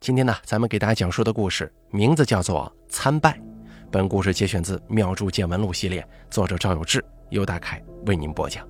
[0.00, 3.32] 今天呢，咱们给大家讲述的故事名字叫做《参拜》。
[3.90, 8.66] 本故事节选自《妙著见闻录》系列，作者赵有志、由大凯为您播讲。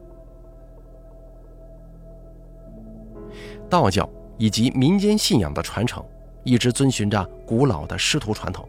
[3.69, 6.05] 道教以及民间信仰的传承，
[6.43, 8.69] 一直遵循着古老的师徒传统。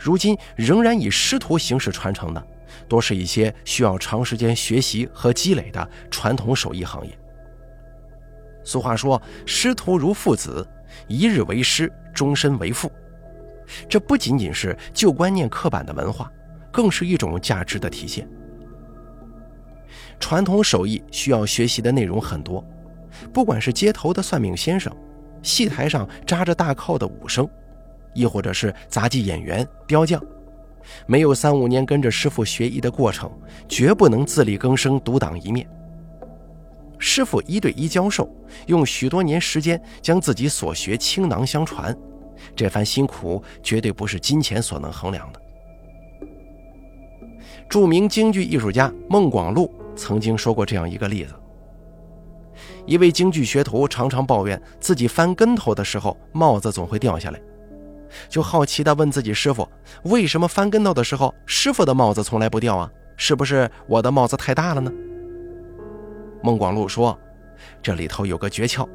[0.00, 2.44] 如今仍然以师徒形式传承的，
[2.88, 7.16] 多是一些需要长时间学习和积累的传统手艺行业。
[8.64, 10.66] 俗话说：“师徒如父子。”
[11.06, 12.90] 一日为师，终身为父，
[13.88, 16.30] 这不仅仅是旧观念刻板的文化，
[16.72, 18.28] 更是一种价值的体现。
[20.20, 22.64] 传统手艺需要学习的内容很多，
[23.32, 24.92] 不管是街头的算命先生，
[25.42, 27.48] 戏台上扎着大靠的武生，
[28.14, 30.20] 亦或者是杂技演员、雕匠，
[31.06, 33.30] 没有三五年跟着师傅学艺的过程，
[33.68, 35.68] 绝不能自力更生、独当一面。
[36.98, 38.28] 师傅一对一教授，
[38.66, 41.96] 用许多年时间将自己所学倾囊相传，
[42.56, 45.40] 这番辛苦绝对不是金钱所能衡量的。
[47.68, 51.34] 著名京剧艺术家孟广禄曾经说过这样一个例子：
[52.86, 57.40] 一位京剧学徒常常抱怨自己翻跟头的时候帽子总会掉下来，
[58.28, 59.68] 就好奇地问自己师傅
[60.04, 62.90] ：“为什么翻跟头的时候师傅的帽子从来不掉啊？
[63.16, 64.90] 是不是我的帽子太大了呢？”
[66.42, 67.18] 孟广禄说
[67.82, 68.88] ：“这里头有个诀窍，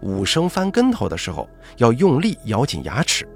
[0.00, 3.26] 武生翻跟头的时候要用力咬紧牙齿，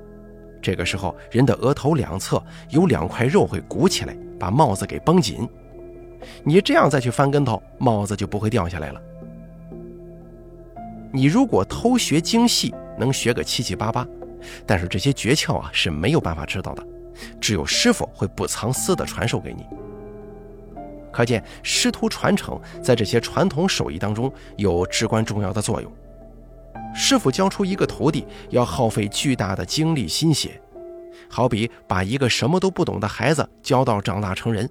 [0.60, 5.48] 这个时候人的额头两侧有两块肉会鼓起来，把帽子给绷紧。
[6.42, 9.00] 你这样再去翻跟头，帽子就不会掉下来了。
[11.12, 14.06] 你如果偷学精细，能学个七七八八，
[14.66, 16.84] 但是这些诀窍啊是没有办法知道的，
[17.40, 19.64] 只有师傅会不藏私的传授给你。”
[21.12, 25.92] 可见师徒传承在这些传统手艺当中有至关重要的作用。
[26.94, 30.60] 师傅教出一个徒弟，要耗费巨大的精力心血，
[31.28, 34.68] 好比把一个什么都不懂的孩子教到长大成人。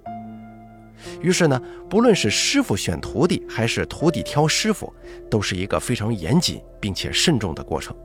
[1.20, 4.92] 于是呢，不论是师傅选徒弟，还是徒弟挑师傅，
[5.30, 7.96] 都是一个非常严谨并且慎重的过程。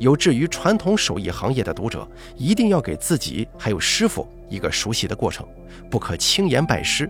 [0.00, 5.46] 有志于传统手艺行业的读者，一定要给自己还有师傅一个熟悉的过程，
[5.90, 7.08] 不可轻言拜师。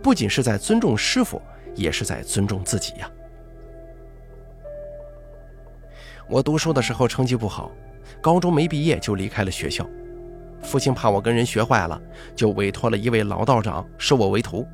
[0.00, 1.42] 不仅是在尊重师傅，
[1.74, 3.10] 也是在尊重自己呀。
[6.28, 7.72] 我读书的时候成绩不好，
[8.20, 9.84] 高中没毕业就离开了学校。
[10.62, 12.00] 父亲怕我跟人学坏了，
[12.36, 14.64] 就委托了一位老道长收我为徒。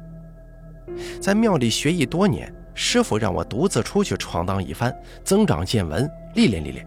[1.19, 4.95] 在庙里学艺多年，师傅让我独自出去闯荡一番，
[5.25, 6.87] 增长见闻，历练历练。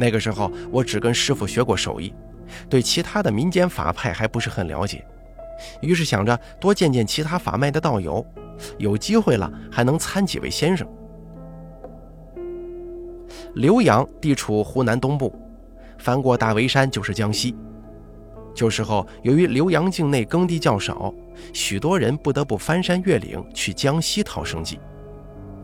[0.00, 2.14] 那个时候，我只跟师傅学过手艺，
[2.70, 5.04] 对其他的民间法派还不是很了解，
[5.82, 8.24] 于是想着多见见其他法脉的道友，
[8.78, 10.88] 有机会了还能参几位先生。
[13.56, 15.34] 浏阳地处湖南东部，
[15.98, 17.54] 翻过大围山就是江西。
[18.54, 21.12] 旧时候，由于浏阳境内耕地较少，
[21.52, 24.80] 许多人不得不翻山越岭去江西讨生计。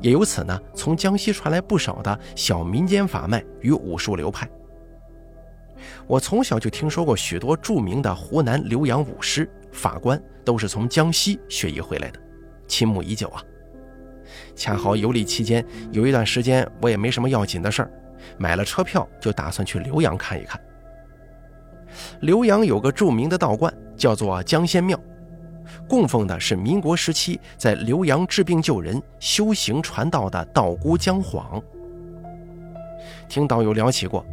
[0.06, 4.48] 也由此呢，从江西传来不少的小民间法脉与武术流派。
[6.06, 12.20] 我从小就听说过许多著名的湖南浏阳武师、法官都是从江西学艺回来的，
[12.68, 13.42] 倾慕已久啊。
[14.54, 17.90] 恰好游历期间有一段时间，我也没什么要紧的事儿，
[18.38, 20.60] 买了车票就打算去浏阳看一看。
[22.22, 24.96] 浏阳有个著名的道观，叫做江仙庙。
[25.88, 31.62] 供奉的是民国时期在浏阳治病救人、修行传道的道姑姜晃。
[33.28, 34.24] 听导游聊起过，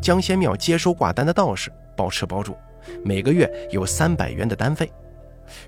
[0.00, 2.56] 江仙庙接收挂单的道士包吃包住，
[3.04, 4.90] 每个月有三百元的单费，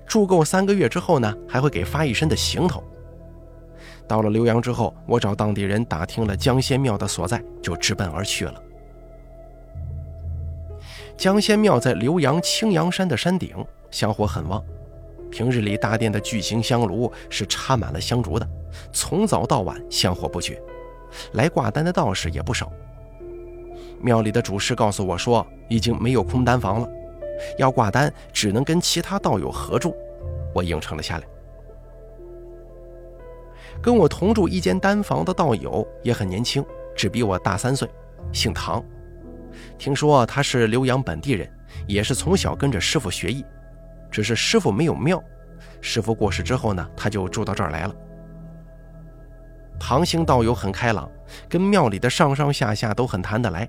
[0.05, 2.83] 住够三个月之后呢，还会给发一身的行头。
[4.07, 8.61] 到了浏阳之后，我找当地人打听了江仙庙的所在，就直奔而去了。
[11.15, 14.61] 江仙庙在浏阳青阳山的山顶，香火很旺。
[15.33, 18.47] 平日里，大殿的巨型香炉是插满了香烛的，
[18.91, 20.61] 从早到晚香火不绝。
[21.31, 22.71] 来挂单的道士也不少。
[23.99, 26.89] 庙里的主事告诉我说，已经没有空单房了，
[27.57, 29.95] 要挂单只能跟其他道友合住。
[30.53, 31.23] 我应承了下来。
[33.81, 36.63] 跟我同住一间单房的道友也很年轻，
[36.95, 37.89] 只比我大三岁，
[38.31, 38.85] 姓唐。
[39.79, 41.51] 听说他是浏阳本地人，
[41.87, 43.43] 也是从小跟着师傅学艺。
[44.13, 45.21] 只是师傅没有庙，
[45.81, 47.95] 师傅过世之后呢，他就住到这儿来了。
[49.79, 51.09] 唐兴道友很开朗，
[51.49, 53.67] 跟庙里的上上下下都很谈得来。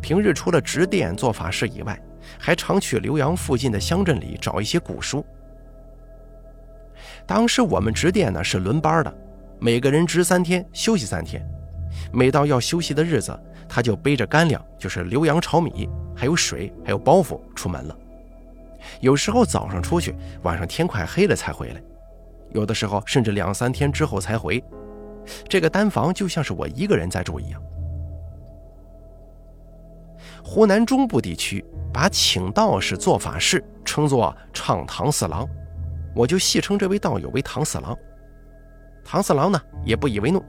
[0.00, 2.00] 平日除了值殿做法事以外，
[2.38, 5.26] 还常去浏阳附近的乡镇里找一些古书。
[7.26, 9.12] 当时我们值殿呢是轮班的，
[9.58, 11.44] 每个人值三天，休息三天，
[12.12, 13.36] 每到要休息的日子，
[13.68, 17.98] 他就背着干粮，就是浏阳炒米，还有水，还有包袱出门了。
[19.00, 21.80] 有时候早上出去，晚上天快黑了才回来；
[22.52, 24.62] 有的时候甚至两三天之后才回。
[25.48, 27.62] 这个单房就像是我一个人在住一样。
[30.44, 35.48] 湖南中部地区把请道士做法事称作唱唐四郎，
[36.14, 37.96] 我就戏称这位道友为唐四郎。
[39.04, 40.44] 唐四郎呢也不以为怒，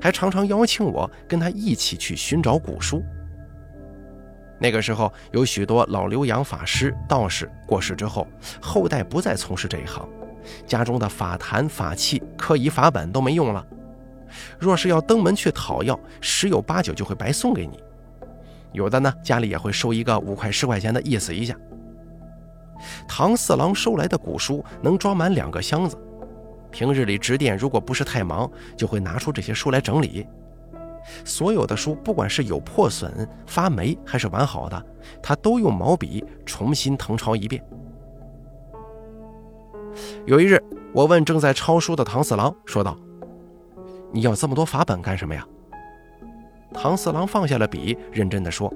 [0.00, 3.02] 还常常邀请我跟他一起去寻找古书。
[4.58, 8.26] 那个时候有许多老留洋法师、道士过世之后，
[8.60, 10.08] 后代不再从事这一行，
[10.66, 13.64] 家中的法坛、法器、科仪、法本都没用了。
[14.58, 17.78] 若是要登门去讨要，十有八九就会白送给你。
[18.72, 21.56] 有的呢，家里也会收一个五块十块钱的意思一下。
[23.08, 25.96] 唐四郎收来的古书能装满两个箱子，
[26.70, 30.26] 平日里值店如果不是太忙，就会拿出这些书来整理。
[31.24, 34.86] 所有的书，不管是有破损、发霉还是完好的，
[35.22, 37.62] 他都用毛笔重新誊抄一遍。
[40.26, 40.62] 有一日，
[40.92, 42.96] 我问正在抄书的唐四郎，说道
[44.12, 45.46] ：“你要这么多法本干什么呀？”
[46.72, 48.72] 唐四郎放下了笔，认真地说：“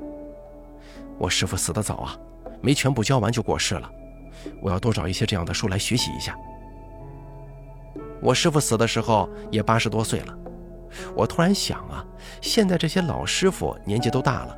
[1.18, 2.16] 我师傅死得早啊，
[2.60, 3.88] 没全部教完就过世了。
[4.60, 6.36] 我要多找一些这样的书来学习一下。
[8.20, 10.38] 我师傅死的时候也八十多岁了。
[11.14, 12.04] 我突然想啊，
[12.40, 14.56] 现在这些老师傅年纪都大了，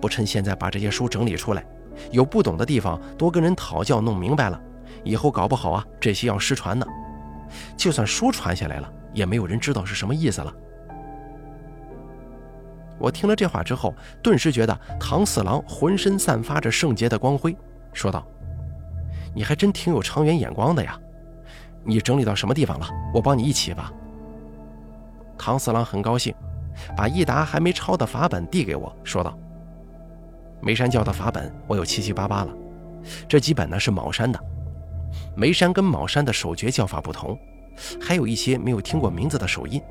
[0.00, 1.64] 不趁现在把这些书整理出来，
[2.10, 4.60] 有不懂的地方多跟人讨教弄明白了，
[5.04, 6.86] 以后搞不好啊，这些要失传呢。
[7.76, 10.54] 就算书传下来了，也没有人知道是什么意思了。”
[12.98, 17.56] 我听了这话之后，顿时觉得唐四郎浑身散发着圣洁的光辉，
[17.92, 18.24] 说道
[19.34, 20.96] ：“你还真挺有长远眼光的呀！
[21.84, 22.86] 你整理到什么地方了？
[23.12, 23.92] 我帮你一起吧。”
[25.44, 26.32] 唐四郎很高兴，
[26.96, 29.36] 把一沓还没抄的法本递给我，说道
[30.62, 32.54] ：“眉山教的法本我有七七八八了，
[33.28, 34.38] 这几本呢是茅山的。
[35.34, 37.36] 眉山跟茅山的手诀叫法不同，
[38.00, 39.82] 还有一些没有听过名字的手印。”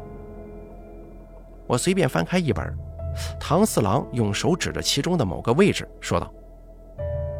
[1.67, 2.73] 我随便翻开一本。
[3.37, 6.33] 唐四郎用手指着其中的某个位置，说道：“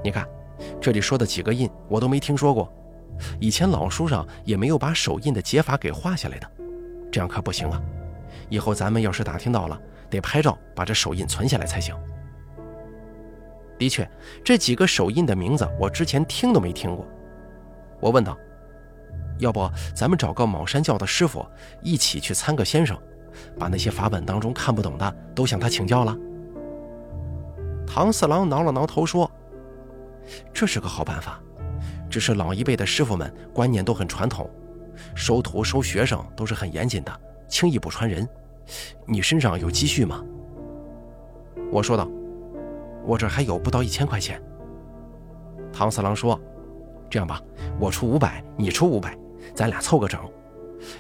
[0.04, 0.28] 你看，
[0.82, 2.70] 这里说的几个印，我都没听说过，
[3.40, 6.52] 以前老书上也没有把手印的解法给画下来的，
[7.10, 7.82] 这样可不行啊！
[8.52, 11.96] 以后咱们要是打听到了，得拍照把这手印存下来才行。”
[13.80, 14.08] 的确，
[14.44, 17.08] 这几个手印的名字我之前听都没听过。
[18.00, 18.38] 我问道
[19.40, 21.44] ：“要不咱们找个茅山教的师傅
[21.82, 22.96] 一起去参个先生？”
[23.58, 26.16] 把那些法本当中看不懂的都向他请教了。
[27.88, 29.32] 唐四郎挠了挠头说
[30.54, 31.42] ：“这是个好办法，
[32.10, 34.50] 只是老一辈的师傅们观念都很传统，
[35.16, 38.28] 收徒收学生都是很严谨的，轻易不传人。
[39.06, 40.24] 你身上有积蓄吗？”
[41.72, 42.10] 我说道
[43.06, 44.42] ：“我这还有不到一千块钱。”
[45.72, 46.40] 唐四郎说
[47.10, 47.42] ：“这样吧，
[47.80, 49.18] 我出五百，你出五百，
[49.54, 50.20] 咱俩凑个整。”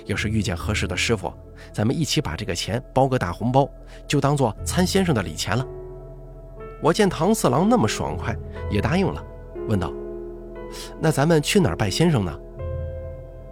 [0.05, 1.33] 要是遇见合适的师傅，
[1.73, 3.67] 咱们一起把这个钱包个大红包，
[4.07, 5.65] 就当做参先生的礼钱了。
[6.83, 8.35] 我见唐四郎那么爽快，
[8.69, 9.23] 也答应了，
[9.67, 9.91] 问道
[11.01, 12.39] ：“那咱们去哪儿拜先生呢？”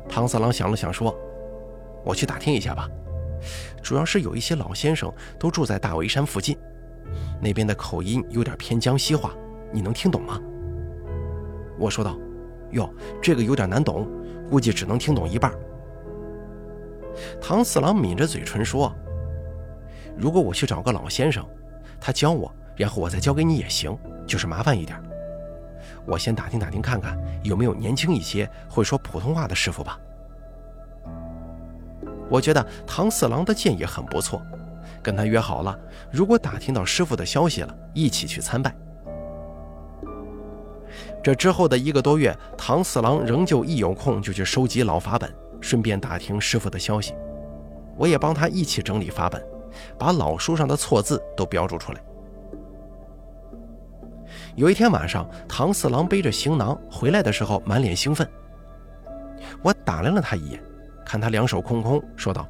[0.07, 1.15] 唐四郎想了想说
[2.05, 2.87] ：“我去打听一下吧，
[3.81, 6.57] 主要是有一些老先生都住在大围山附近，
[7.41, 9.33] 那边的口音有点偏江西话，
[9.71, 10.39] 你能听懂吗？”
[11.79, 12.17] 我说道
[12.71, 14.07] ：“哟，这个有点难懂，
[14.49, 15.53] 估计只能听懂一半。”
[17.41, 18.93] 唐四郎抿着嘴唇说
[20.17, 21.45] ：“如果我去找个老先生，
[21.99, 25.01] 他教我，然后我再教给你也行，就是麻烦一点。
[26.05, 29.99] 我先打听打听看看有没有年轻一些会说普通话的师傅吧。”
[32.29, 34.41] 我觉得唐四郎的建议很不错，
[35.01, 35.77] 跟他约好了，
[36.11, 38.75] 如果打听到师傅的消息了，一起去参拜。
[41.23, 45.29] 这之后的一个多月，唐四郎仍旧一有空就去收集老法本。
[45.61, 47.13] 顺便打听师傅的消息，
[47.97, 49.43] 我也帮他一起整理法本，
[49.97, 52.01] 把老书上的错字都标注出来。
[54.55, 58.25] 有一天晚上，唐四郎背着行囊回来的时候，满脸兴奋。
[59.61, 60.63] 我打量了他一眼，
[61.09, 62.47] 看他两手空空，说道：“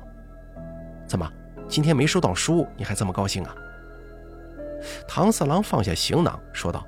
[1.08, 1.26] 怎么，
[1.70, 3.56] 今天没收到书，你还这么高兴啊？”
[5.08, 6.86] 唐四郎放下行囊，说道：“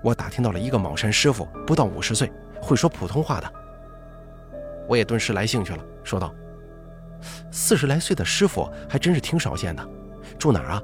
[0.00, 3.52] 我打听到了一个茅山师傅，不到五十岁，会说普通话的。”
[4.88, 6.34] 我也顿时来兴趣了，说道
[7.52, 9.86] ：“四十来岁的师傅还真是挺少见的，
[10.38, 10.82] 住哪儿啊？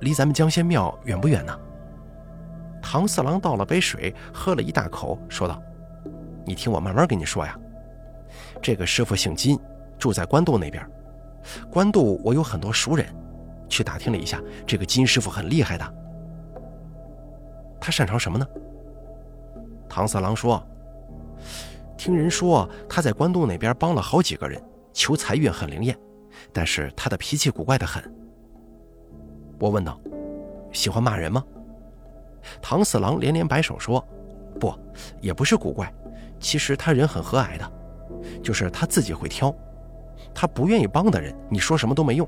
[0.00, 1.60] 离咱们江仙庙远不远呢？”
[2.80, 5.62] 唐四郎倒了杯水，喝了一大口，说道
[6.46, 7.54] ：“你听我慢慢跟你说呀。
[8.60, 9.58] 这个师傅姓金，
[9.98, 10.86] 住在官渡那边，
[11.70, 13.06] 官渡我有很多熟人，
[13.68, 15.94] 去打听了一下，这个金师傅很厉害的。
[17.80, 18.46] 他擅长什么呢？
[19.88, 20.64] 唐四郎说
[21.98, 24.62] ：“听人说他在官渡那边帮了好几个人，
[24.92, 25.98] 求财运很灵验，
[26.52, 28.02] 但是他的脾气古怪的很。”
[29.58, 30.00] 我问道
[30.72, 31.44] ：“喜欢骂人吗？”
[32.62, 34.02] 唐四郎连连摆手说
[34.58, 34.72] ：“不，
[35.20, 35.92] 也不是古怪，
[36.40, 37.72] 其实他人很和蔼的，
[38.42, 39.54] 就是他自己会挑。
[40.34, 42.26] 他不愿意帮的人，你说什么都没用；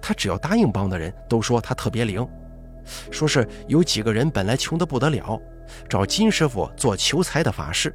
[0.00, 2.26] 他只要答应帮的人，都说他特别灵。
[3.10, 5.40] 说是有几个人本来穷得不得了，
[5.88, 7.94] 找金师傅做求财的法事，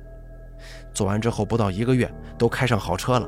[0.93, 3.27] 做完之后不到一个月都开上好车了，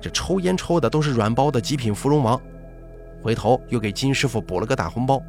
[0.00, 2.38] 这抽烟抽的都是软包的极品芙蓉王，
[3.22, 5.22] 回头又给金师傅补了个大红包。”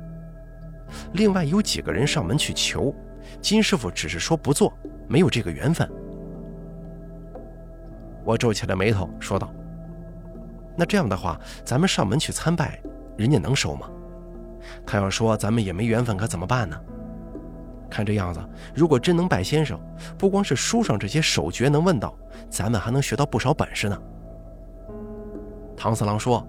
[1.13, 2.93] 另外有几个人上门去求，
[3.39, 4.73] 金师傅只是说不做，
[5.07, 5.89] 没有这个缘分。
[8.23, 9.51] 我皱起了眉头，说道
[10.77, 12.81] ：“那这样的话，咱们上门去参拜，
[13.17, 13.89] 人家能收吗？
[14.85, 16.79] 他要说咱们也没缘分，可怎么办呢？
[17.89, 18.39] 看这样子，
[18.73, 19.79] 如果真能拜先生，
[20.17, 22.17] 不光是书上这些手诀能问到，
[22.49, 24.01] 咱们还能学到不少本事呢。”
[25.75, 26.45] 唐四郎说：“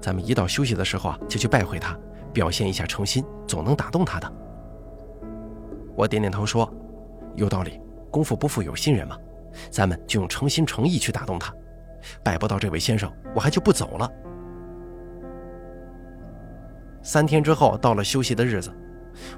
[0.00, 1.96] 咱们一到休息的时候啊，就去拜会他。”
[2.30, 4.32] 表现一下诚心，总能打动他的。
[5.96, 6.70] 我点点头说
[7.34, 9.16] ：“有道理，功夫不负有心人嘛，
[9.70, 11.52] 咱们就用诚心诚意去打动他。
[12.22, 14.10] 拜不到这位先生，我还就不走了。”
[17.02, 18.70] 三天之后，到了休息的日子，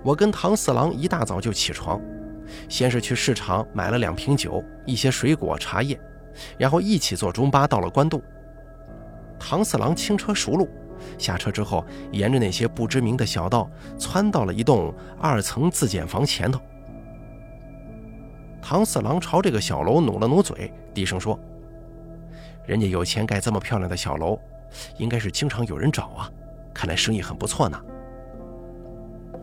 [0.03, 2.00] 我跟唐四郎一大早就起床，
[2.69, 5.99] 先是去市场买了两瓶酒、一些水果、茶叶，
[6.59, 8.23] 然后一起坐中巴到了关渡。
[9.39, 10.69] 唐四郎轻车熟路。
[11.17, 16.61] 下车之后，沿着那些不知名的小道，窜到了一栋二层自建房前头。
[18.62, 21.38] 唐四郎朝这个小楼努了努嘴，低声说
[22.67, 24.38] ：“人家有钱盖这么漂亮的小楼，
[24.99, 26.31] 应该是经常有人找啊，
[26.73, 27.81] 看来生意很不错呢。”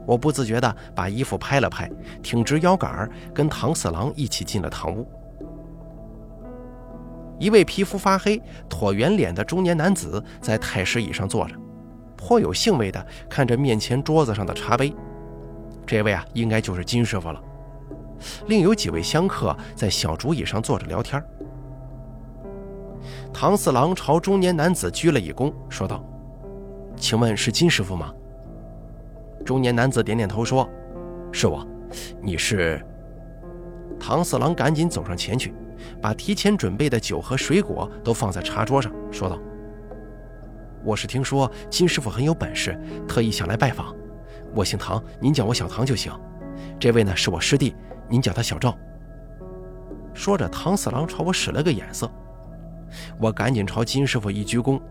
[0.06, 1.92] 我不自觉地把衣服拍了拍，
[2.24, 5.06] 挺直腰杆，跟唐四郎一起进了堂屋。
[7.38, 11.54] 一位皮肤发黑、椭圆脸的中年男子在太师椅上坐着，
[12.16, 14.94] 颇有兴味地看着面前桌子上的茶杯。
[15.86, 17.42] 这位啊，应该就是金师傅了。
[18.48, 21.24] 另有几位香客在小竹椅上坐着聊天。
[23.34, 26.04] 唐四郎朝中年男子鞠了一躬，说道
[26.98, 28.14] ：“请问是金师傅吗？”
[29.46, 30.68] 中年男子点点头说
[31.32, 31.66] ：“是我。
[32.22, 32.84] 你是？”
[34.00, 35.54] 唐四郎赶紧走上前去。
[36.02, 39.38] 把提前准备的酒和水果都放在茶桌上，说道
[40.84, 42.76] ：“我是听说金师傅很有本事，
[43.08, 43.96] 特意想来拜访。
[44.56, 46.12] 我姓唐，您叫我小唐就行。
[46.80, 47.76] 这位呢是我师弟，
[48.10, 48.78] 您叫他小赵。”
[50.14, 52.10] 说着，唐四郎朝我使了个眼色，
[53.20, 54.82] 我赶紧朝金师傅一鞠躬，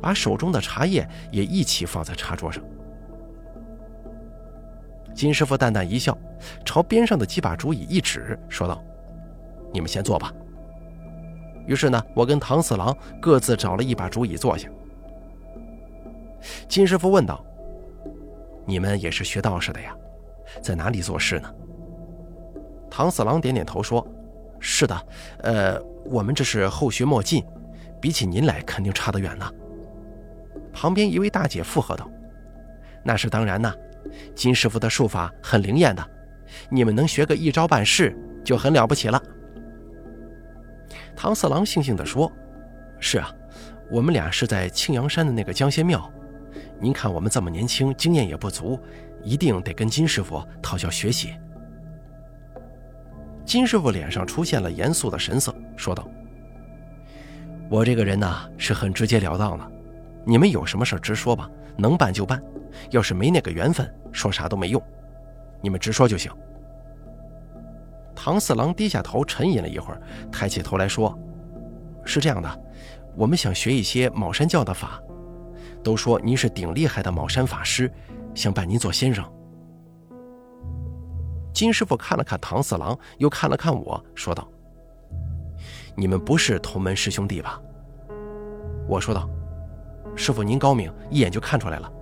[0.00, 2.62] 把手中的茶叶也一起放在茶桌上。
[5.14, 6.16] 金师傅淡淡一笑，
[6.64, 8.82] 朝边上的几把竹椅一指，说道。
[9.72, 10.32] 你们先坐吧。
[11.66, 14.68] 于是呢，我跟唐四郎各自找了一把竹椅坐下。
[16.68, 17.42] 金师傅问道
[18.66, 19.96] ：“你们也是学道士的呀，
[20.60, 21.52] 在哪里做事呢？”
[22.90, 24.06] 唐四郎点点头说
[24.60, 25.06] ：“是的，
[25.38, 27.42] 呃，我们这是后学莫进，
[28.00, 29.50] 比起您来，肯定差得远呢。”
[30.74, 32.10] 旁边一位大姐附和道
[33.04, 33.74] ：“那是当然呐，
[34.34, 36.06] 金师傅的术法很灵验的，
[36.70, 39.22] 你们能学个一招半式，就很了不起了。”
[41.16, 42.30] 唐四郎悻悻地说
[42.98, 43.30] ：“是啊，
[43.90, 46.10] 我们俩是在青阳山的那个江仙庙。
[46.78, 48.78] 您看我们这么年轻，经验也不足，
[49.22, 51.32] 一定得跟金师傅讨教学习。”
[53.44, 56.08] 金师傅脸上出现了严肃的神色，说道
[57.68, 59.72] ：“我这个人呢是很直截了当的，
[60.24, 62.42] 你们有什么事直说吧，能办就办。
[62.90, 64.82] 要是没那个缘分，说啥都没用，
[65.60, 66.32] 你们直说就行。”
[68.14, 70.00] 唐四郎低下头，沉吟了一会儿，
[70.30, 71.18] 抬起头来说
[72.04, 72.62] ：“是这样的，
[73.16, 75.02] 我们想学一些卯山教的法，
[75.82, 77.90] 都说您是顶厉害的卯山法师，
[78.34, 79.24] 想拜您做先生。”
[81.52, 84.48] 金师傅看了看唐四郎，又看了看我，说道
[85.94, 87.60] ：“你们不是同门师兄弟吧？”
[88.88, 89.28] 我说道
[90.16, 91.92] ：“师傅您高明，一眼就看出来了。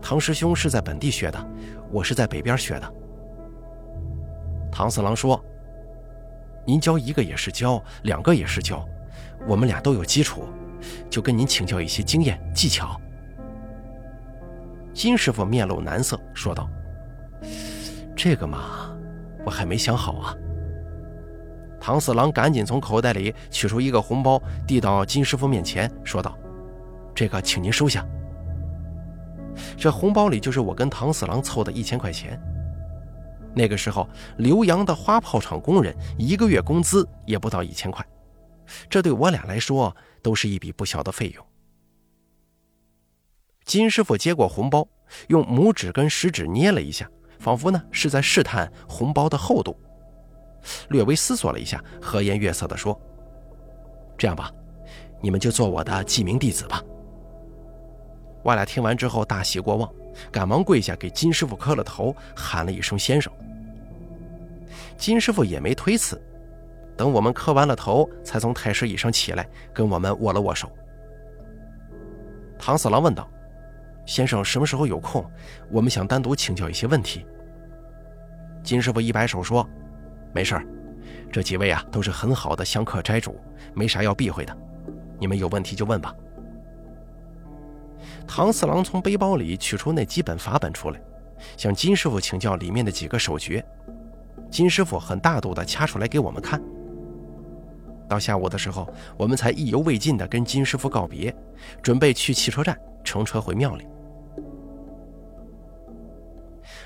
[0.00, 1.46] 唐师兄是在本地学的，
[1.90, 2.94] 我是在北边学的。”
[4.70, 5.42] 唐四郎说
[6.66, 8.86] ：“您教一个也是教，两个也是教，
[9.48, 10.44] 我们俩都有基础，
[11.08, 13.00] 就跟您请教一些经验技巧。”
[14.94, 16.70] 金师傅面露难色，说道
[18.16, 18.96] ：“这个嘛，
[19.44, 20.34] 我还没想好啊。”
[21.80, 26.38] 唐四郎赶紧从口袋里取出一个红包，递到金师傅面前，说道
[27.14, 28.06] ：“这个请您收下。
[29.76, 32.40] 这红包里就是我跟唐四郎凑的一千块钱。
[33.52, 34.08] 那个时候，
[34.38, 38.04] 浏阳的花炮厂工人一个月工资也不到一千块，
[38.88, 41.44] 这对我俩来说都是一笔不小的费用。
[43.64, 44.86] 金师傅接过红包，
[45.28, 49.74] 用拇指跟食指捏了一下，仿佛呢是在试探红包的厚度。
[50.88, 52.98] 略微思索了一下，和颜悦色地说
[54.18, 54.52] ：“这样吧，
[55.20, 56.82] 你们就做我的记名弟子吧。”
[58.44, 59.90] 我俩听完之后大喜过望，
[60.30, 63.32] 赶忙跪下给金师傅磕了头，喊了一声“先生”。
[64.98, 66.20] 金师傅也没推辞，
[66.96, 70.70] 等我们磕完了头，才从太师椅上起来，跟我们握了握手。
[72.58, 73.26] 唐四郎问道。
[74.06, 75.24] 先生什么时候有空？
[75.70, 77.26] 我们想单独请教一些问题。
[78.62, 79.68] 金师傅一摆手说
[80.32, 80.66] ：“没事儿，
[81.30, 83.38] 这几位啊都是很好的香客斋主，
[83.74, 84.56] 没啥要避讳的。
[85.18, 86.14] 你们有问题就问吧。”
[88.26, 91.00] 唐四郎从背包里取出那几本法本出来，
[91.56, 93.64] 向金师傅请教里面的几个手诀。
[94.50, 96.62] 金师傅很大度地掐出来给我们看。
[98.08, 101.34] 到下午的时候，我们才意犹未尽地跟金师傅告别，
[101.82, 103.86] 准备去汽车站乘车回庙里。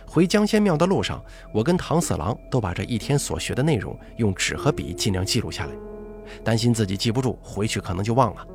[0.09, 1.23] 回江仙庙的路上，
[1.53, 5.73] 我跟唐四郎都把这一天所学的内容用纸和笔尽量记录下来，
[6.43, 8.47] 担心自己记不住，回去可能就忘了。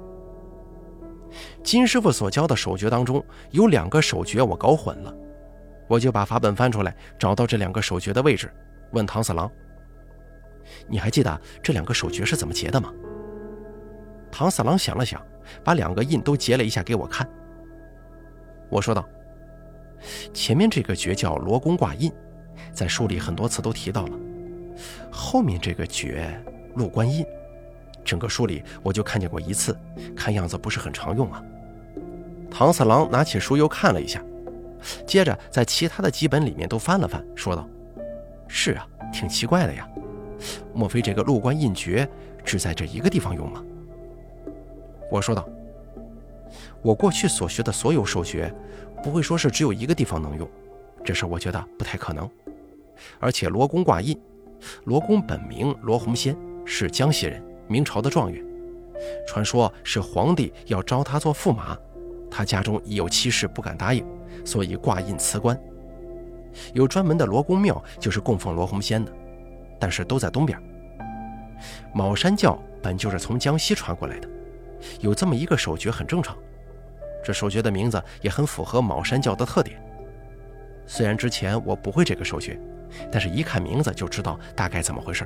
[1.63, 5.13] 金师傅所教的手诀当中有两个手诀我搞混了，
[5.87, 8.51] 我就把法本翻出来，找到这两个手诀的位置，
[8.91, 9.49] 问唐四郎
[10.89, 12.91] ：“你还记得这两个手诀是怎么结的吗？”
[14.31, 15.21] 唐四郎想了想，
[15.63, 17.29] 把两个印都结了一下给我看。
[18.71, 19.07] 我说道。
[20.33, 22.11] 前面这个诀叫罗宫挂印，
[22.73, 24.17] 在书里很多次都提到了。
[25.11, 26.27] 后面这个诀
[26.75, 27.25] 禄官印，
[28.03, 29.77] 整个书里我就看见过一次，
[30.15, 31.43] 看样子不是很常用啊。
[32.49, 34.23] 唐四郎拿起书又看了一下，
[35.05, 37.67] 接着在其他的几本里面都翻了翻，说道
[38.47, 39.87] ：“是啊，挺奇怪的呀。
[40.73, 42.07] 莫非这个禄官印诀
[42.43, 43.63] 只在这一个地方用吗？”
[45.09, 45.47] 我说道
[46.81, 48.53] ：“我过去所学的所有手诀。”
[49.03, 50.49] 不会说是只有一个地方能用，
[51.03, 52.29] 这事我觉得不太可能。
[53.19, 54.17] 而且罗公挂印，
[54.85, 58.41] 罗公本名罗洪先，是江西人，明朝的状元。
[59.27, 61.77] 传说是皇帝要招他做驸马，
[62.31, 64.05] 他家中已有妻室，不敢答应，
[64.45, 65.61] 所以挂印辞官。
[66.73, 69.11] 有专门的罗公庙，就是供奉罗洪先的，
[69.77, 70.57] 但是都在东边。
[71.93, 74.29] 卯山教本就是从江西传过来的，
[74.99, 76.37] 有这么一个手诀很正常。
[77.23, 79.81] 这手诀的名字也很符合卯山教的特点。
[80.85, 82.59] 虽然之前我不会这个手诀，
[83.11, 85.25] 但是一看名字就知道大概怎么回事。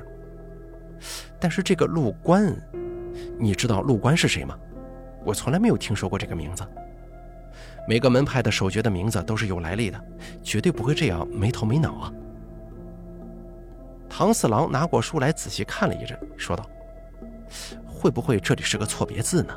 [1.40, 2.54] 但是这个陆官，
[3.38, 4.56] 你知道陆官是谁吗？
[5.24, 6.64] 我从来没有听说过这个名字。
[7.88, 10.00] 每个门派的手诀的名字都是有来历的，
[10.42, 12.12] 绝对不会这样没头没脑啊。
[14.08, 16.64] 唐四郎拿过书来仔细看了一阵，说道
[17.98, 19.54] ：“会不会这里是个错别字呢？”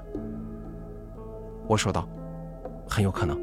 [1.70, 2.06] 我说道。
[2.90, 3.40] 很有可能，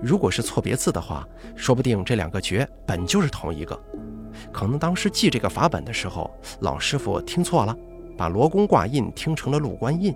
[0.00, 3.76] 如果是错别字的话，说不定这两个诀本就是同一个。
[4.52, 6.30] 可能当时记这个法本的时候，
[6.60, 7.76] 老师傅听错了，
[8.16, 10.14] 把罗公挂印听成了陆官印。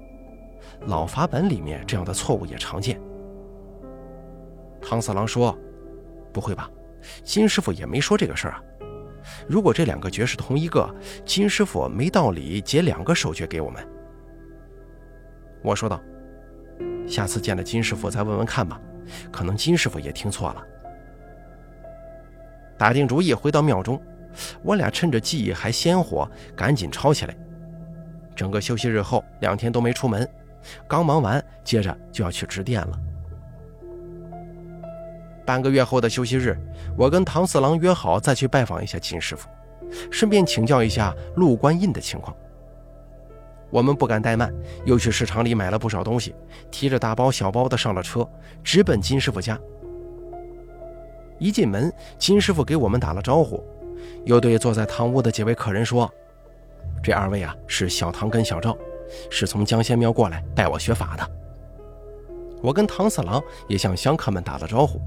[0.86, 3.00] 老法本里面这样的错误也常见。
[4.80, 5.58] 唐四郎说
[6.32, 6.70] ：“不会吧，
[7.24, 8.62] 金师傅也没说这个事儿啊。
[9.48, 10.88] 如果这两个诀是同一个，
[11.26, 13.84] 金师傅没道理解两个手诀给我们。”
[15.64, 16.00] 我说道。
[17.06, 18.80] 下次见了金师傅再问问看吧，
[19.30, 20.62] 可能金师傅也听错了。
[22.78, 24.00] 打定主意回到庙中，
[24.62, 27.36] 我俩趁着记忆还鲜活，赶紧抄起来。
[28.34, 30.28] 整个休息日后两天都没出门，
[30.88, 32.98] 刚忙完，接着就要去值殿了。
[35.46, 36.58] 半个月后的休息日，
[36.96, 39.46] 我跟唐四郎约好再去拜访一下金师傅，
[40.10, 42.34] 顺便请教一下陆官印的情况。
[43.74, 46.32] 我们不敢怠慢，又去市场里买了不少东西，
[46.70, 48.24] 提着大包小包的上了车，
[48.62, 49.58] 直奔金师傅家。
[51.40, 53.60] 一进门，金师傅给我们打了招呼，
[54.26, 56.08] 又对坐在堂屋的几位客人说
[57.02, 58.78] ：“这二位啊，是小唐跟小赵，
[59.28, 61.28] 是从江仙庙过来拜我学法的。”
[62.62, 65.00] 我跟唐四郎也向香客们打了招呼，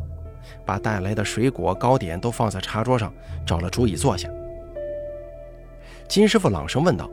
[0.65, 3.13] 把带来的水果糕点都放在茶桌上，
[3.45, 4.29] 找了桌椅坐下。
[6.09, 7.09] 金师傅朗声问道。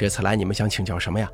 [0.00, 1.30] 这次来，你们想请教什么呀？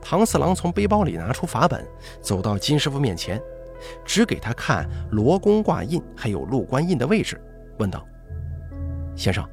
[0.00, 1.84] 唐四郎从背包里拿出法本，
[2.22, 3.42] 走到金师傅面前，
[4.04, 7.42] 指给他看罗公挂印还有禄官印的位置，
[7.80, 8.06] 问道
[9.18, 9.44] ：“先生，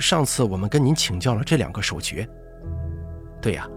[0.00, 2.28] 上次我们跟您请教了这两个手诀。
[3.40, 3.68] 对呀，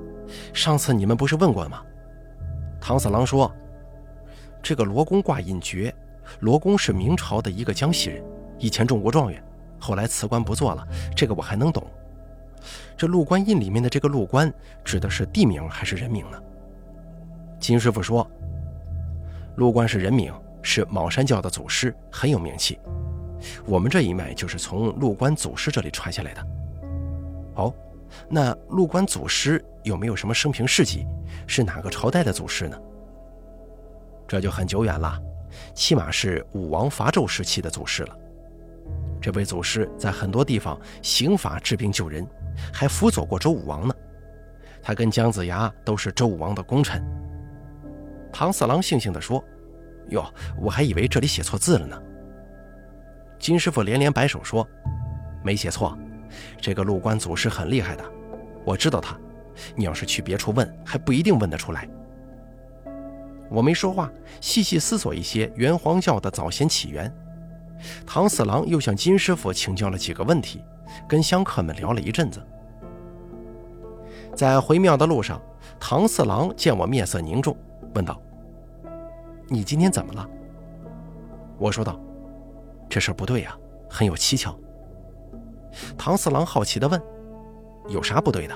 [0.51, 1.83] 上次你们不是问过吗？
[2.81, 3.55] 唐四郎说
[4.59, 5.93] ：“这个罗公挂印诀，
[6.39, 8.23] 罗公是明朝的一个江西人，
[8.57, 9.39] 以前中过状元，
[9.79, 10.83] 后来辞官不做了。
[11.15, 11.85] 这个我还能懂。
[12.97, 16.41] 这禄官印里面的这个禄官，指的是地名还是人名呢？”
[17.59, 18.29] 金师傅说
[19.57, 22.79] ：“禄官是人名，是茅山教的祖师，很有名气。
[23.65, 26.47] 我们这一脉就是从禄官祖师这里传下来的。”
[27.55, 27.73] 哦。
[28.27, 31.05] 那陆官祖师有没有什么生平事迹？
[31.45, 32.75] 是哪个朝代的祖师呢？
[34.27, 35.21] 这就很久远了，
[35.75, 38.17] 起码是武王伐纣时期的祖师了。
[39.21, 42.25] 这位祖师在很多地方行法治病救人，
[42.73, 43.93] 还辅佐过周武王呢。
[44.81, 47.03] 他跟姜子牙都是周武王的功臣。
[48.31, 49.43] 唐四郎悻悻地说
[50.09, 50.25] ：“哟，
[50.57, 52.01] 我还以为这里写错字了呢。”
[53.37, 54.67] 金师傅连连摆手说
[55.43, 55.97] ：“没写错。”
[56.61, 58.03] 这个陆关祖师很厉害的，
[58.63, 59.17] 我知道他。
[59.75, 61.89] 你要是去别处问，还不一定问得出来。
[63.49, 67.11] 我没说话，细细思索一些元皇教的早先起源。
[68.05, 70.61] 唐四郎又向金师傅请教了几个问题，
[71.07, 72.41] 跟香客们聊了一阵子。
[74.35, 75.41] 在回庙的路上，
[75.79, 77.55] 唐四郎见我面色凝重，
[77.93, 78.21] 问道
[79.47, 80.27] ：“你今天怎么了？”
[81.57, 81.99] 我说道
[82.89, 83.57] ：“这事不对呀，
[83.89, 84.57] 很有蹊跷。”
[85.97, 87.01] 唐四郎好奇地问
[87.89, 88.55] ：“有啥不对的？”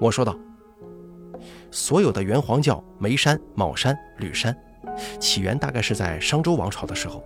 [0.00, 0.34] 我说道
[1.70, 4.56] ：“所有的元皇教，眉山、卯山、吕山，
[5.18, 7.22] 起源大概是在商周王朝的时候。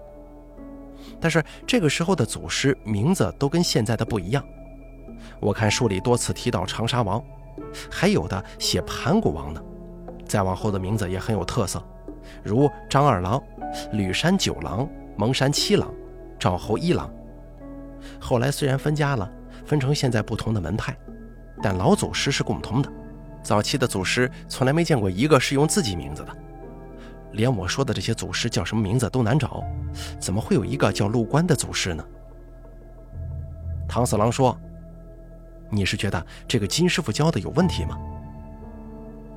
[1.24, 4.44] 但是这个时候的祖师名字都跟现在的不一样。
[5.40, 7.24] 我看书里多次提到长沙王，
[7.90, 9.62] 还有的写盘古王呢。
[10.26, 11.82] 再往后的名字也很有特色，
[12.42, 13.42] 如张二郎、
[13.92, 15.90] 吕山九郎、蒙山七郎、
[16.38, 17.10] 赵侯一郎。”
[18.20, 19.26] 后来虽然分家了，
[19.64, 20.94] 分成现在不同的门派，
[21.62, 22.92] 但老祖师是共通的。
[23.42, 26.36] 早期的祖师从来没见过一个是用自己名字的，
[27.34, 29.62] 连我说的这些祖师叫什么名字都难找，
[30.18, 32.04] 怎么会有一个叫陆关的祖师呢？
[33.88, 34.58] 唐四郎说
[35.70, 37.98] ：“你是觉得这个金师傅教的有问题吗？”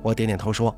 [0.02, 0.74] 我点点头说：“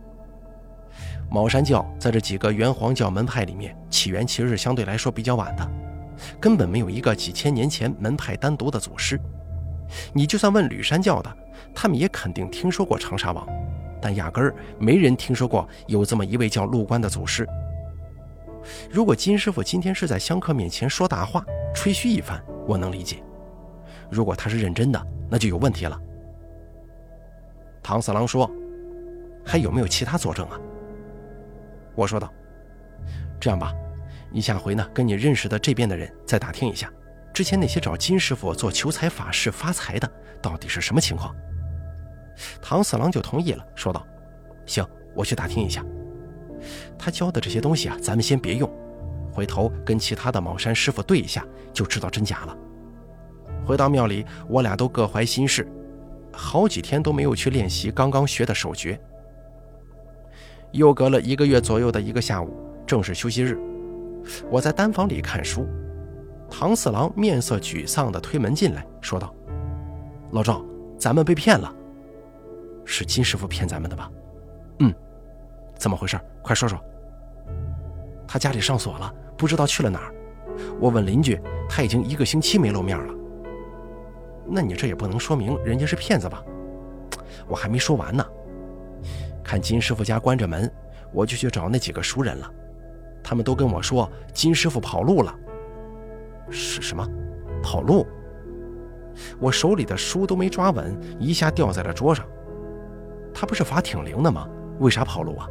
[1.31, 5.71] 茅山教在这几个元皇教门派里面，起源其实是相对来说比较晚的。”
[6.39, 9.19] 根本没有一个几千年前门派单独的祖师。
[10.13, 11.37] 你就算问吕山教的，
[11.75, 13.47] 他们也肯定听说过长沙王，
[14.01, 17.47] 但压根儿没人听说过有这么一位叫陆官的祖师。
[18.91, 23.17] 如果金师傅今天是在香客面前说大话、吹嘘一番，我能理解；
[24.11, 25.99] 如果他是认真的，那就有问题了。
[27.83, 28.51] 唐四郎说
[29.45, 30.61] ：“还有没有其他佐证啊？”
[31.97, 32.33] 我说道
[33.41, 33.73] ：“这样吧。”
[34.33, 36.89] 你下回呢，跟你认识的这边的人再打听一下，
[37.35, 40.09] 之前那些找金师傅做求财法事发财的，
[40.41, 41.35] 到底是什么情况？
[42.61, 44.07] 唐四郎就同意了，说道
[44.67, 45.85] ：“行，我去打听一下。
[46.99, 48.71] 他教的这些东西啊，咱们先别用，
[49.33, 52.57] 回头跟其他的茅山师傅对一下，就知道真假了。”
[53.65, 55.67] 回到庙里，我俩都各怀心事，
[56.33, 58.99] 好几天都没有去练习刚刚学的手诀。
[60.73, 63.59] 又隔了一个月左右的一个下午，正是休息日。
[64.51, 65.67] 我在单房里看书，
[66.51, 69.35] 唐四郎面色沮丧地推门进来，说道
[70.33, 70.65] ：“老赵，
[70.99, 71.73] 咱们被骗了，
[72.85, 74.11] 是金师傅骗咱们的吧
[74.81, 74.95] ？”“嗯，
[75.77, 76.19] 怎么回事？
[76.43, 76.79] 快说说。
[78.27, 80.15] ”“他家里上锁了，不知道去了哪儿。
[80.79, 83.15] 我问邻居，他已经一个星期没露面了。
[84.47, 86.43] 那你这也不能说明人家是骗子吧
[87.49, 88.25] ？”“我还没说完呢。
[89.43, 90.71] 看金师傅家关着门，
[91.13, 92.51] 我就去找那几个熟人了。”
[93.23, 95.35] 他们都跟我说金师傅跑路了，
[96.51, 97.07] 是什么？
[97.63, 98.07] 跑路？
[99.39, 102.25] 我手里的书都没抓稳，一下掉在了桌上。
[103.35, 104.49] 他不是法挺灵的吗？
[104.79, 105.47] 为啥跑路啊？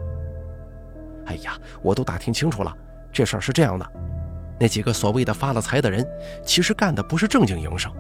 [1.26, 2.76] 哎呀，我都打听清楚了，
[3.12, 3.86] 这事儿是这样的：
[4.60, 6.06] 那几个所谓的发了财的人，
[6.44, 7.92] 其实干的不是正经营生，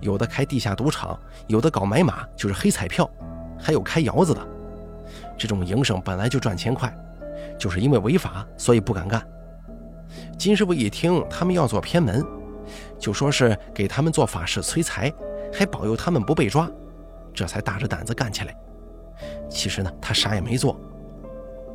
[0.00, 3.08] 有的开地下赌场，有的搞买马，就是黑彩票，
[3.58, 4.40] 还有开窑子的。
[5.36, 6.94] 这种营生本来就赚钱快。
[7.58, 9.22] 就是因为违法，所以不敢干。
[10.38, 12.24] 金师傅一听他们要做偏门，
[12.98, 15.12] 就说是给他们做法事催财，
[15.52, 16.68] 还保佑他们不被抓，
[17.32, 18.56] 这才大着胆子干起来。
[19.48, 20.78] 其实呢，他啥也没做。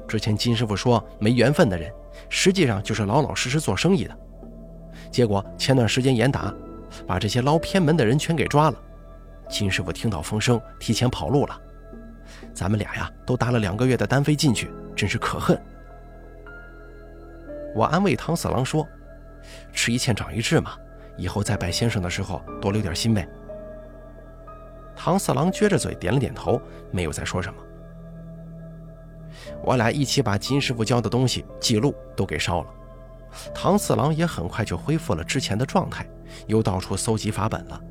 [0.07, 1.91] 之前金师傅说没缘分的人，
[2.29, 4.17] 实际上就是老老实实做生意的。
[5.11, 6.53] 结果前段时间严打，
[7.05, 8.77] 把这些捞偏门的人全给抓了。
[9.49, 11.59] 金师傅听到风声，提前跑路了。
[12.53, 15.59] 咱们俩呀，都搭了两个月的单飞进去，真是可恨。
[17.75, 18.87] 我安慰唐四郎说
[19.71, 20.71] ：“吃一堑长一智嘛，
[21.17, 23.27] 以后再拜先生的时候多留点心呗。”
[25.01, 27.63] 唐四郎撅着嘴点了点头，没有再说什么。
[29.63, 32.67] 我俩一起把金师傅教的东西记录都给烧了。
[33.55, 36.05] 唐四郎也很快就恢复了之前的状态，
[36.47, 37.81] 又到处搜集法本了。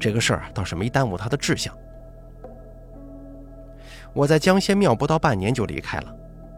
[0.00, 1.72] 这个事儿倒是没耽误他的志向。
[4.12, 6.12] 我在江仙庙不到半年就离开了，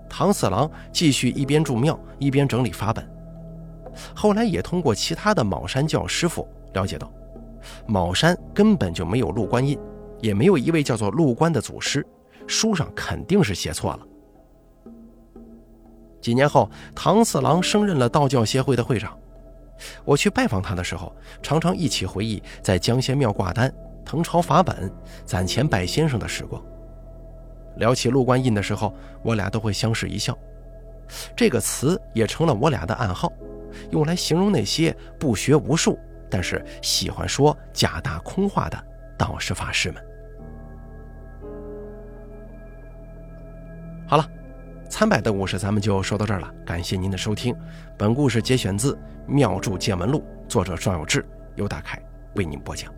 [0.08, 3.06] 唐四郎继续一边住庙一边整理法本。
[4.16, 7.12] 后来也通过其他的卯山教师傅了解到，
[7.86, 9.78] 卯山根本就没有陆观印，
[10.20, 12.06] 也没有一位叫做陆观的祖师，
[12.46, 14.06] 书上肯定是写错了。
[16.20, 19.18] 几年后，唐四郎升任了道教协会的会长。
[20.04, 23.72] 我去拜访他的时候，常常一起回忆在江仙庙挂单、
[24.06, 24.88] 誊抄法本、
[25.24, 26.62] 攒钱拜先生的时光。
[27.76, 28.94] 聊起陆观印的时候，
[29.24, 30.38] 我俩都会相视一笑。
[31.34, 33.32] 这个词也成了我俩的暗号，
[33.90, 35.98] 用来形容那些不学无术，
[36.32, 38.84] 但是喜欢说假大空话的
[39.18, 40.02] 道士法师们。
[44.08, 44.26] 好了。
[44.88, 47.56] 参拜的故事咱们就说到这儿了，感谢您的收听。
[47.96, 48.94] 本故事节选自
[49.26, 51.98] 《妙著见闻录》，作者庄有志，由大凯
[52.34, 52.92] 为您播讲。